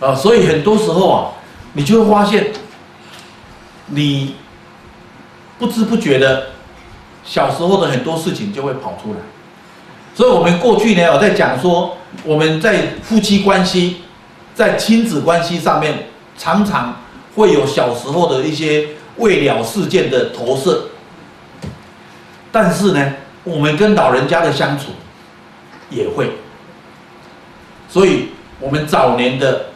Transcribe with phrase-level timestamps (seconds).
[0.00, 1.32] 啊，所以很多时候啊，
[1.72, 2.52] 你就会发现，
[3.86, 4.36] 你
[5.58, 6.50] 不知不觉的，
[7.24, 9.20] 小时候的很多事情就会跑出来。
[10.14, 14.02] 所以我们过去呢，我在讲说，我们在夫妻关系、
[14.54, 17.00] 在亲子关系上面，常常
[17.34, 20.88] 会有小时候的一些未了事件的投射。
[22.50, 24.86] 但是呢，我们跟老人家的相处
[25.90, 26.30] 也会，
[27.88, 29.66] 所以我们早年的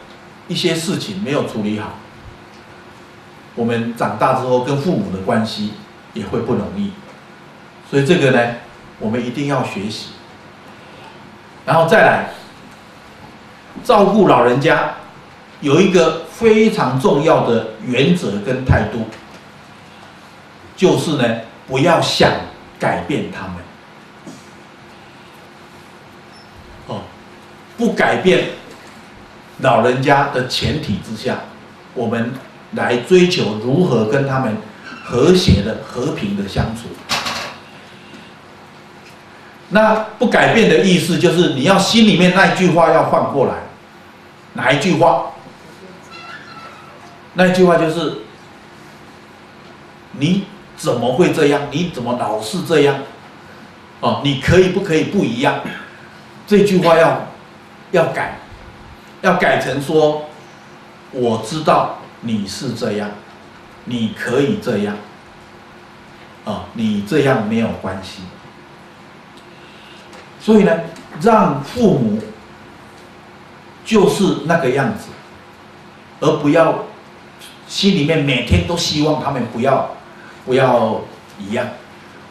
[0.47, 1.93] 一些事情没有处理好，
[3.55, 5.73] 我们长大之后跟父母的关系
[6.13, 6.91] 也会不容易。
[7.89, 8.55] 所以这个呢，
[8.99, 10.09] 我们一定要学习。
[11.65, 12.29] 然后再来
[13.83, 14.95] 照顾老人家，
[15.61, 19.07] 有一个非常重要的原则跟态度，
[20.75, 22.29] 就是呢，不要想
[22.77, 23.55] 改变他们。
[26.87, 27.01] 哦，
[27.77, 28.49] 不改变
[29.63, 31.39] 老人家的前提之下，
[31.93, 32.33] 我们
[32.73, 34.57] 来追求如何跟他们
[35.03, 36.89] 和谐的、和平的相处。
[39.69, 43.53] 那不改变的意思就是你要心里面那一句话要换过来，
[44.53, 45.31] 哪一句话？
[47.35, 48.17] 那一句话就是，
[50.11, 50.43] 你
[50.75, 51.61] 怎么会这样？
[51.71, 52.97] 你怎么老是这样？
[54.01, 55.61] 哦，你可以不可以不一样？
[56.45, 57.29] 这句话要
[57.91, 58.37] 要改，
[59.23, 60.23] 要改成说，
[61.11, 63.09] 我知道你是这样，
[63.85, 64.97] 你可以这样，
[66.43, 68.21] 哦，你这样没有关系。
[70.41, 70.77] 所以呢，
[71.21, 72.21] 让父母
[73.85, 75.05] 就是那个样子，
[76.19, 76.83] 而不要
[77.65, 79.89] 心里面每天都希望他们不要
[80.45, 80.99] 不要
[81.39, 81.71] 一样啊、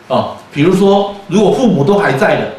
[0.09, 0.37] 哦。
[0.53, 2.53] 比如说，如果父母都还在的，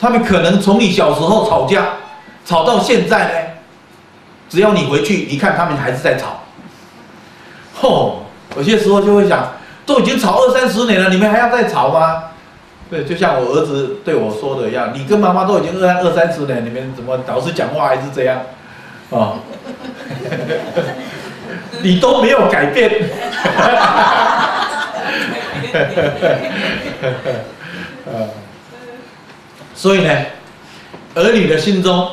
[0.00, 1.88] 他们可能从你小时候吵架
[2.46, 3.32] 吵到现在呢，
[4.48, 6.40] 只要你回去，一看他们还是在吵。
[7.82, 8.22] 哦，
[8.56, 9.52] 有些时候就会想，
[9.84, 12.22] 都已经吵二三十年了，你们还要再吵吗？
[12.88, 18.40] 对，就像我儿子对我说的一样，你跟妈妈都已经二二三十年，你们怎么老是讲话还是这样？
[19.10, 19.38] 哦，
[21.82, 22.90] 你都没有改变。
[29.74, 30.10] 所以呢，
[31.16, 32.08] 儿女的心中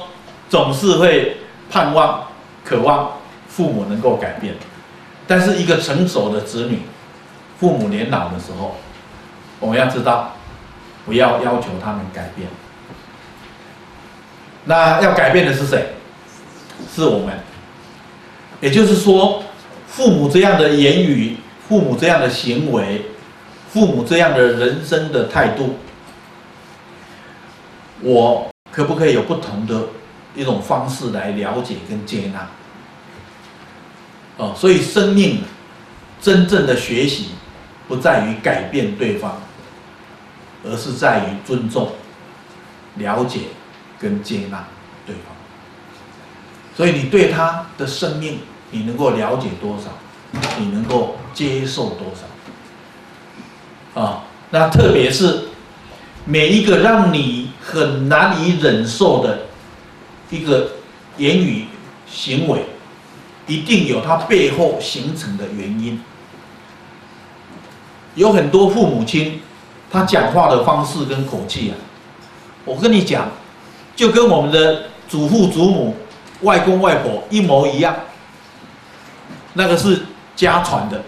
[0.54, 1.38] 总是会
[1.68, 2.28] 盼望、
[2.64, 3.12] 渴望
[3.48, 4.54] 父母能够改变，
[5.26, 6.82] 但是一个成熟的子女，
[7.60, 8.76] 父母年老的时候，
[9.60, 10.32] 我们要知道。
[11.06, 12.48] 不要要求他们改变，
[14.64, 15.88] 那要改变的是谁？
[16.96, 17.38] 是我们。
[18.62, 19.44] 也就是说，
[19.88, 21.36] 父母这样的言语，
[21.68, 23.02] 父母这样的行为，
[23.70, 25.76] 父母这样的人生的态度，
[28.02, 29.88] 我可不可以有不同的
[30.36, 32.48] 一种方式来了解跟接纳？
[34.38, 35.42] 哦，所以生命
[36.22, 37.30] 真正的学习，
[37.88, 39.42] 不在于改变对方。
[40.66, 41.92] 而是在于尊重、
[42.96, 43.42] 了解
[44.00, 44.66] 跟接纳
[45.06, 45.36] 对方。
[46.74, 48.40] 所以你对他的生命，
[48.72, 49.90] 你能够了解多少？
[50.58, 52.08] 你能够接受多
[53.94, 54.02] 少？
[54.02, 55.50] 啊，那特别是
[56.24, 59.48] 每一个让你很难以忍受的
[60.34, 60.72] 一个
[61.18, 61.66] 言语
[62.08, 62.66] 行为，
[63.46, 66.02] 一定有它背后形成的原因。
[68.16, 69.40] 有很多父母亲。
[69.92, 71.78] 他讲话的方式跟口气啊，
[72.66, 73.30] 我跟你讲，
[73.96, 75.96] 就跟我们的祖父祖母、
[76.42, 77.96] 外公外婆一模一样，
[79.54, 80.02] 那个是
[80.36, 81.00] 家传的，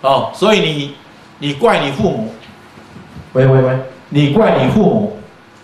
[0.00, 0.94] 哦，所以你
[1.38, 2.34] 你怪你父母，
[3.34, 3.78] 喂喂喂，
[4.08, 5.18] 你怪你父母，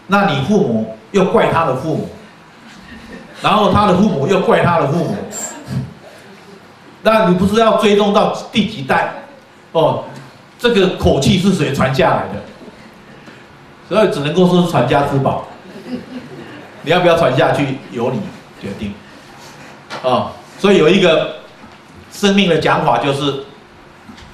[0.08, 2.08] 那你父母又怪他的父母，
[3.42, 5.16] 然后他的父母又怪他的父母，
[7.02, 9.12] 那你不是要追踪到第几代？
[9.72, 10.04] 哦。
[10.62, 12.42] 这个口气是谁传下来的？
[13.88, 15.48] 所以只能够说是传家之宝。
[16.82, 18.20] 你要不要传下去，由你
[18.60, 18.92] 决定。
[20.02, 21.36] 哦，所以有一个
[22.12, 23.42] 生命的讲法，就是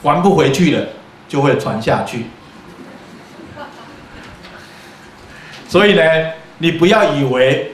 [0.03, 0.85] 还不回去了，
[1.29, 2.27] 就会传下去。
[5.69, 6.03] 所以呢，
[6.59, 7.73] 你不要以为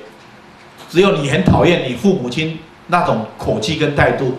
[0.90, 2.58] 只有你很讨厌你父母亲
[2.88, 4.38] 那种口气跟态度，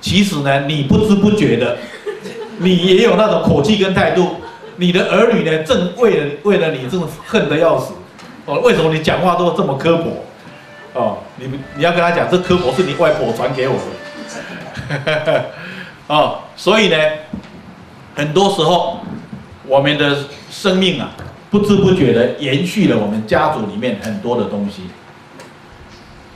[0.00, 1.76] 其实呢，你不知不觉的。
[2.62, 4.36] 你也有那种口气跟态度，
[4.76, 7.94] 你的儿女呢，正为了为了你，正恨得要死，
[8.44, 10.24] 哦，为什么你讲话都这么刻薄？
[10.92, 13.76] 哦，你你要跟他讲，这刻薄是你外婆传给我
[15.06, 15.44] 的，
[16.06, 16.96] 哦，所以呢，
[18.14, 19.00] 很多时候
[19.66, 21.10] 我们的生命啊，
[21.50, 24.82] 不知不觉的延续了我们家族里面很多的东西，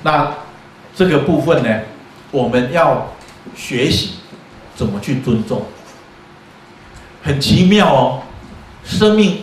[0.02, 0.34] 那
[0.94, 1.80] 这个部分呢，
[2.32, 3.12] 我们要
[3.54, 4.14] 学习
[4.74, 5.62] 怎么去尊重。
[7.22, 8.22] 很奇妙哦，
[8.84, 9.38] 生命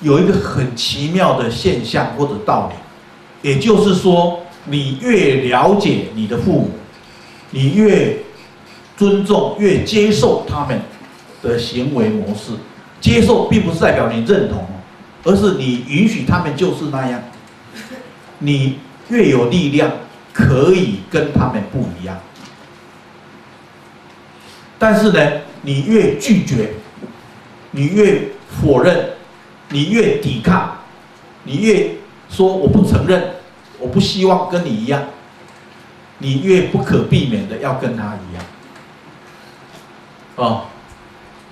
[0.00, 6.70] 有一个很奇妙的现象或者道理，也就是说，你越了解你的父母，
[7.50, 8.18] 你越
[8.96, 10.80] 尊重、越接受他们
[11.42, 12.52] 的行为模式。
[13.00, 14.64] 接受并不是代表你认同，
[15.24, 17.22] 而是你允许他们就是那样。
[18.38, 18.78] 你
[19.08, 19.90] 越有力量，
[20.32, 22.18] 可以跟他们不一样。
[24.78, 26.72] 但是呢，你越拒绝，
[27.70, 28.30] 你越
[28.60, 29.10] 否认，
[29.68, 30.78] 你越抵抗，
[31.44, 31.90] 你越
[32.28, 33.34] 说我不承认，
[33.78, 35.04] 我不希望跟你一样，
[36.18, 38.44] 你越不可避免的要跟他一样。
[40.34, 40.64] 哦。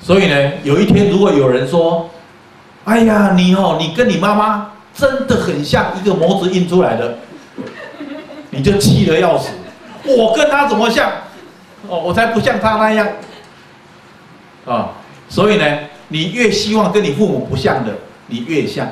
[0.02, 2.09] 所以呢，有一天如果有人说
[2.90, 7.18] ：“哎呀，你哦，你跟你妈妈真的很像一个模子印出来的。”
[8.52, 9.50] 你就气得要死。
[10.04, 11.08] 我跟他怎么像？
[11.88, 13.06] 哦，我才不像他那样。
[14.66, 14.90] 啊，
[15.28, 15.64] 所以呢，
[16.08, 17.92] 你越希望跟你父母不像的，
[18.26, 18.88] 你越像；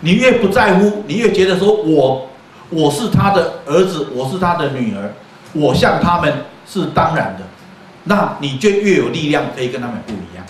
[0.00, 2.28] 你越不在乎，你越觉得说我
[2.70, 5.14] 我是他的儿子，我是他的女儿，
[5.52, 7.44] 我像他们是当然的。
[8.02, 10.44] 那你就越有力量，可以跟他们不一样。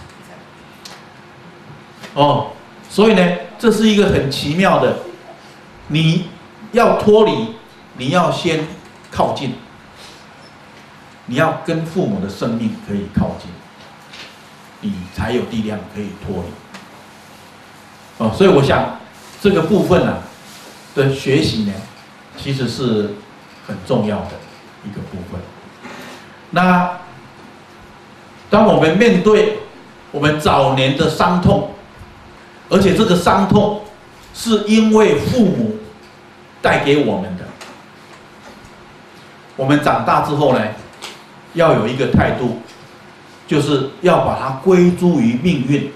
[2.17, 2.49] 哦，
[2.89, 3.23] 所以呢，
[3.59, 4.97] 这是一个很奇妙的。
[5.89, 6.25] 你
[6.73, 7.55] 要脱离，
[7.99, 8.67] 你要先
[9.11, 9.55] 靠近，
[11.27, 13.51] 你要跟父母的生命可以靠近，
[14.81, 18.25] 你才有力量可以脱离。
[18.25, 18.99] 哦，所以我想
[19.41, 20.19] 这个部分呢、啊、
[20.95, 21.73] 的学习呢，
[22.39, 23.15] 其实是
[23.67, 24.33] 很重要的
[24.85, 25.41] 一个部分。
[26.51, 26.99] 那。
[28.49, 29.59] 当我们面对
[30.13, 31.73] 我们早年的伤痛，
[32.69, 33.83] 而且这个伤痛
[34.35, 35.77] 是因为父母
[36.61, 37.45] 带给我们的，
[39.57, 40.61] 我们长大之后呢，
[41.55, 42.59] 要有一个态度，
[43.47, 45.91] 就是要把它归诸于命运，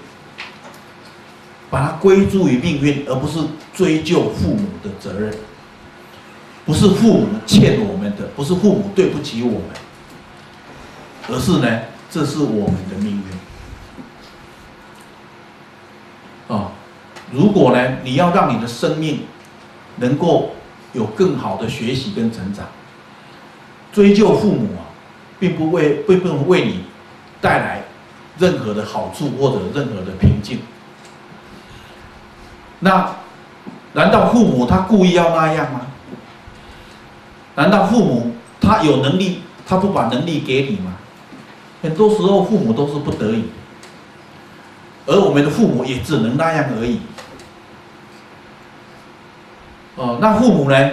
[1.69, 3.39] 把它归诸于命运，而不是
[3.75, 5.35] 追究父母的责任，
[6.65, 9.69] 不是父母欠我们的，不是父母对不起我们，
[11.29, 11.81] 而是呢。
[12.13, 13.23] 这是我们的命
[16.49, 16.73] 运啊！
[17.33, 19.21] 如果呢，你要让你的生命
[19.97, 20.51] 能够
[20.93, 22.67] 有更好的学习跟成长，
[23.93, 24.91] 追究父母啊，
[25.39, 26.85] 并不为并不能为你
[27.41, 27.85] 带来
[28.39, 30.59] 任何的好处或者任何的平静。
[32.81, 33.15] 那
[33.93, 35.83] 难道父母他故意要那样吗？
[37.57, 40.97] 难道父母他有能力，他不把能力给你吗？
[41.83, 43.45] 很多时候，父母都是不得已，
[45.07, 47.01] 而我们的父母也只能那样而已。
[50.01, 50.91] 哦，那父母呢，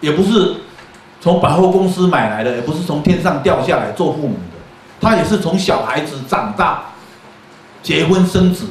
[0.00, 0.54] 也不是
[1.20, 4.56] 从百货公司买来的，也不是从天上掉下来做父母的，
[5.00, 6.84] 他也是从小孩子长大、
[7.82, 8.68] 结婚生子，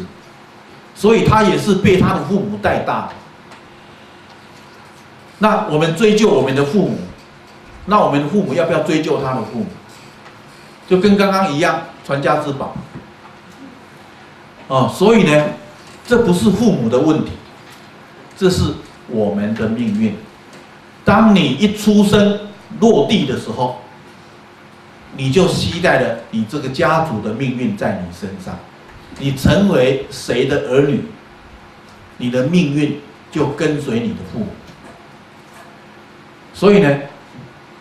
[0.96, 3.10] 所以他也是被他的父母带大的。
[5.40, 6.98] 那我们追究我们的父母，
[7.88, 9.66] 那我们的父母要不要追究他的父母？
[10.88, 12.74] 就跟刚刚一样，传家之宝。
[14.70, 15.48] 哦，所以呢，
[16.08, 17.32] 这不是父母的问题，
[18.38, 18.74] 这是
[19.10, 20.16] 我们的命运。
[21.04, 22.40] 当你一出生
[22.80, 23.78] 落地的时候，
[25.18, 28.58] 你就携带了你这个家族的命运在你身上。
[29.20, 31.02] 你成为谁的儿女，
[32.18, 33.00] 你的命运
[33.32, 34.48] 就跟随你的父母。
[36.54, 36.98] 所以呢，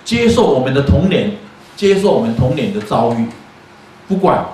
[0.04, 1.36] 接受我们的童年。
[1.76, 3.26] 接受我们童年的遭遇，
[4.06, 4.46] 不管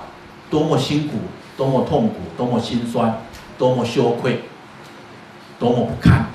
[0.49, 1.19] 多么辛苦、
[1.55, 3.21] 多么痛苦、多么心酸、
[3.59, 4.41] 多么羞愧、
[5.59, 6.25] 多么不堪，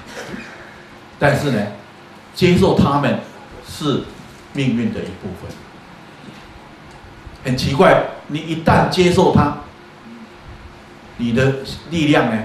[1.19, 1.67] 但是呢，
[2.35, 3.21] 接受他们
[3.67, 4.03] 是
[4.53, 5.51] 命运的一部分。
[7.45, 9.59] 很奇怪，你一旦接受他，
[11.17, 11.55] 你的
[11.91, 12.43] 力量呢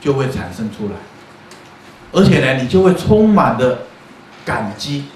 [0.00, 0.92] 就会产生出来，
[2.12, 3.80] 而且呢，你就会充满的
[4.44, 5.06] 感激。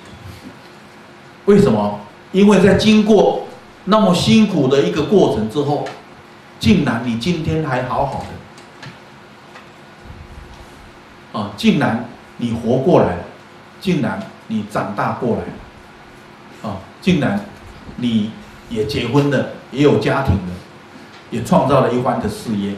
[1.44, 2.00] 为什么？
[2.32, 3.46] 因为在经过
[3.84, 5.88] 那么辛苦的一个过程之后，
[6.60, 8.26] 竟然你今天还好好
[11.32, 12.06] 的，啊，竟然
[12.38, 13.24] 你活过来了，
[13.80, 17.44] 竟然你长大过来了，啊，竟然
[17.96, 18.30] 你
[18.68, 20.54] 也结婚了，也有家庭了，
[21.30, 22.74] 也创造了一番的事业，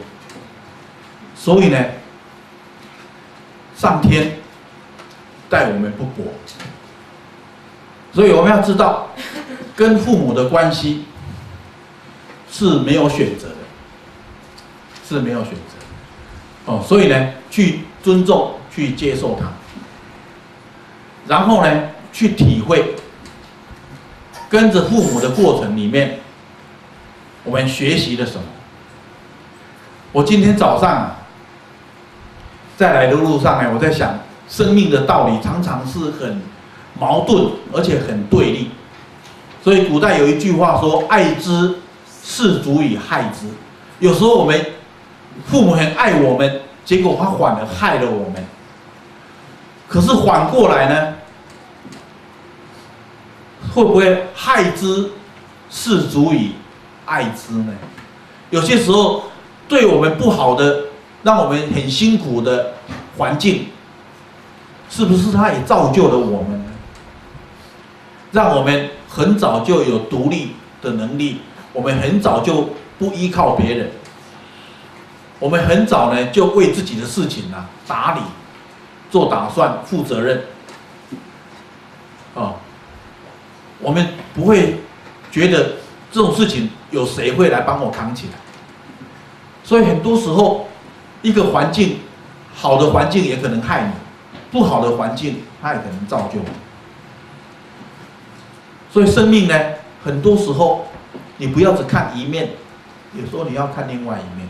[1.35, 1.77] 所以呢，
[3.75, 4.39] 上天
[5.49, 6.31] 待我们不薄。
[8.13, 9.07] 所以我们要知道，
[9.75, 11.05] 跟父母的关系
[12.51, 13.55] 是没有选择的，
[15.07, 15.59] 是没有选择。
[16.65, 19.47] 哦，所以呢，去尊重、去接受它，
[21.27, 22.95] 然后呢，去体会，
[24.49, 26.19] 跟着父母的过程里面，
[27.43, 28.43] 我们学习了什么？
[30.13, 31.15] 我今天早上
[32.77, 36.41] 在来的路上呢，我在想，生命的道理常常是很
[36.99, 38.71] 矛盾，而且很对立。
[39.63, 41.75] 所以古代有一句话说：“爱之，
[42.23, 43.47] 是足以害之。”
[43.99, 44.65] 有时候我们
[45.45, 48.43] 父母很爱我们，结果他反而害了我们。
[49.91, 51.13] 可是反过来呢？
[53.73, 55.11] 会不会害之，
[55.69, 56.53] 是足以
[57.05, 57.73] 爱之呢？
[58.51, 59.23] 有些时候
[59.67, 60.85] 对我们不好的，
[61.23, 62.75] 让我们很辛苦的
[63.17, 63.67] 环境，
[64.89, 66.71] 是不是它也造就了我们呢？
[68.31, 71.41] 让我们很早就有独立的能力，
[71.73, 73.91] 我们很早就不依靠别人，
[75.37, 78.21] 我们很早呢就为自己的事情呢打理、
[79.11, 80.45] 做打算、负责任，
[82.33, 82.55] 啊，
[83.79, 84.77] 我们不会
[85.29, 85.73] 觉得
[86.11, 88.33] 这种事情有谁会来帮我扛起来，
[89.65, 90.67] 所以很多时候，
[91.21, 91.99] 一个环境
[92.55, 93.91] 好的环境也可能害你，
[94.49, 96.45] 不好的环境它也可能造就你。
[98.89, 99.59] 所以生命呢，
[100.03, 100.87] 很多时候
[101.35, 102.51] 你不要只看一面，
[103.13, 104.47] 有时候你要看另外一面。